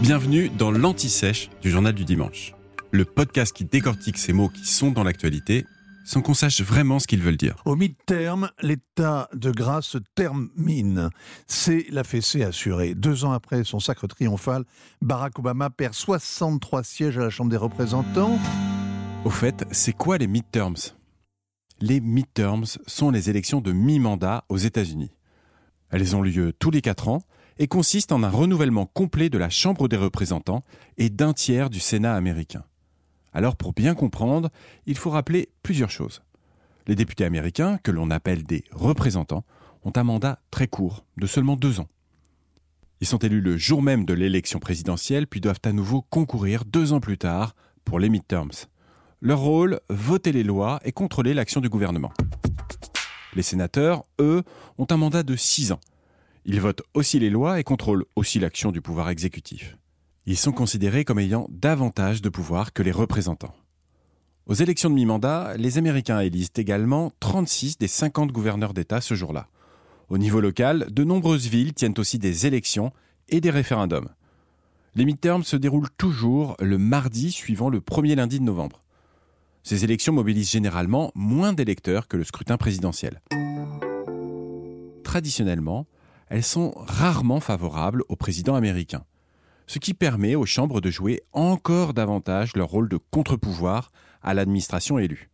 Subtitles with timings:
[0.00, 2.54] Bienvenue dans l'Anti-Sèche du Journal du Dimanche,
[2.90, 5.64] le podcast qui décortique ces mots qui sont dans l'actualité
[6.04, 7.56] sans qu'on sache vraiment ce qu'ils veulent dire.
[7.64, 11.08] Au mi-terme, l'état de grâce se termine.
[11.46, 12.94] C'est la fessée assurée.
[12.94, 14.64] Deux ans après son sacre triomphal,
[15.00, 18.38] Barack Obama perd 63 sièges à la Chambre des représentants.
[19.24, 20.92] Au fait, c'est quoi les midterms?
[21.80, 25.10] Les midterms sont les élections de mi-mandat aux États-Unis.
[25.94, 27.22] Elles ont lieu tous les quatre ans
[27.56, 30.64] et consistent en un renouvellement complet de la Chambre des représentants
[30.98, 32.64] et d'un tiers du Sénat américain.
[33.32, 34.50] Alors pour bien comprendre,
[34.86, 36.20] il faut rappeler plusieurs choses.
[36.88, 39.44] Les députés américains, que l'on appelle des représentants,
[39.84, 41.88] ont un mandat très court, de seulement deux ans.
[43.00, 46.92] Ils sont élus le jour même de l'élection présidentielle, puis doivent à nouveau concourir deux
[46.92, 47.54] ans plus tard
[47.84, 48.66] pour les midterms.
[49.20, 52.12] Leur rôle, voter les lois et contrôler l'action du gouvernement.
[53.34, 54.42] Les sénateurs, eux,
[54.78, 55.80] ont un mandat de six ans.
[56.44, 59.76] Ils votent aussi les lois et contrôlent aussi l'action du pouvoir exécutif.
[60.26, 63.54] Ils sont considérés comme ayant davantage de pouvoir que les représentants.
[64.46, 69.48] Aux élections de mi-mandat, les Américains élisent également 36 des 50 gouverneurs d'État ce jour-là.
[70.10, 72.92] Au niveau local, de nombreuses villes tiennent aussi des élections
[73.30, 74.10] et des référendums.
[74.96, 78.80] Les midterms se déroulent toujours le mardi suivant le premier lundi de novembre.
[79.64, 83.20] Ces élections mobilisent généralement moins d'électeurs que le scrutin présidentiel.
[85.02, 85.86] Traditionnellement,
[86.28, 89.04] elles sont rarement favorables au président américain
[89.66, 93.90] ce qui permet aux chambres de jouer encore davantage leur rôle de contre-pouvoir
[94.22, 95.30] à l'administration élue.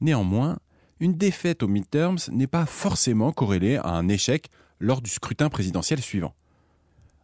[0.00, 0.58] Néanmoins,
[0.98, 6.00] une défaite aux midterms n'est pas forcément corrélée à un échec lors du scrutin présidentiel
[6.00, 6.34] suivant.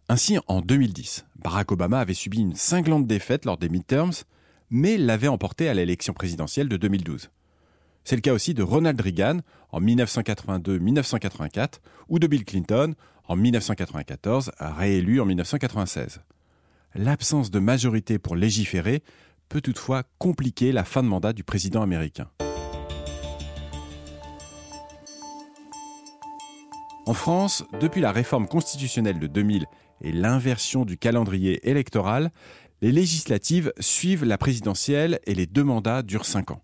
[0.08, 4.12] Ainsi, en 2010, Barack Obama avait subi une cinglante défaite lors des midterms,
[4.70, 7.30] mais l'avait emporté à l'élection présidentielle de 2012.
[8.04, 12.94] C'est le cas aussi de Ronald Reagan en 1982-1984 ou de Bill Clinton
[13.28, 16.20] en 1994, réélu en 1996.
[16.94, 19.02] L'absence de majorité pour légiférer
[19.48, 22.28] peut toutefois compliquer la fin de mandat du président américain.
[27.06, 29.66] En France, depuis la réforme constitutionnelle de 2000
[30.02, 32.32] et l'inversion du calendrier électoral,
[32.82, 36.62] les législatives suivent la présidentielle et les deux mandats durent cinq ans.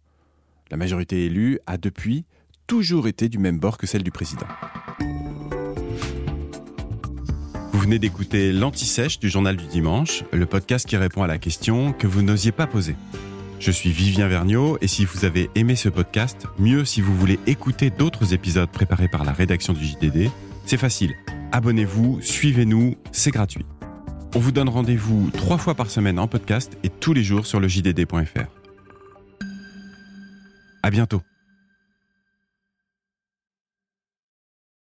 [0.70, 2.24] La majorité élue a depuis
[2.66, 4.46] toujours été du même bord que celle du président.
[7.72, 11.92] Vous venez d'écouter l'Anti-Sèche du Journal du Dimanche, le podcast qui répond à la question
[11.92, 12.94] que vous n'osiez pas poser.
[13.58, 17.38] Je suis Vivien Vergniaud et si vous avez aimé ce podcast, mieux si vous voulez
[17.46, 20.30] écouter d'autres épisodes préparés par la rédaction du JDD,
[20.66, 21.14] c'est facile.
[21.52, 23.64] Abonnez-vous, suivez-nous, c'est gratuit.
[24.34, 27.60] On vous donne rendez-vous trois fois par semaine en podcast et tous les jours sur
[27.60, 28.46] le JDD.fr.
[30.82, 31.22] À bientôt.